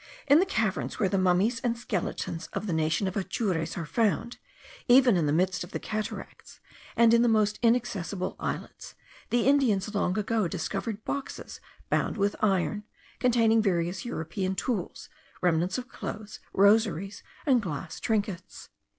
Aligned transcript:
In 0.25 0.39
the 0.39 0.47
caverns 0.47 0.97
where 0.97 1.09
the 1.09 1.19
mummies 1.19 1.59
and 1.59 1.77
skeletons 1.77 2.47
of 2.53 2.65
the 2.65 2.73
nation 2.73 3.07
of 3.07 3.13
the 3.13 3.19
Atures 3.19 3.77
are 3.77 3.85
found, 3.85 4.39
even 4.87 5.15
in 5.15 5.27
the 5.27 5.31
midst 5.31 5.63
of 5.63 5.73
the 5.73 5.79
cataracts, 5.79 6.59
and 6.95 7.13
in 7.13 7.21
the 7.21 7.27
most 7.27 7.59
inaccessible 7.61 8.35
islets, 8.39 8.95
the 9.29 9.45
Indians 9.45 9.93
long 9.93 10.17
ago 10.17 10.47
discovered 10.47 11.05
boxes 11.05 11.59
bound 11.91 12.17
with 12.17 12.35
iron, 12.41 12.83
containing 13.19 13.61
various 13.61 14.03
European 14.03 14.55
tools, 14.55 15.07
remnants 15.39 15.77
of 15.77 15.87
clothes, 15.87 16.39
rosaries, 16.51 17.21
and 17.45 17.61
glass 17.61 17.99
trinkets. 17.99 18.69